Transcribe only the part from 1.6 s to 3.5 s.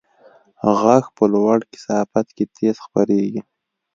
کثافت کې تېز خپرېږي.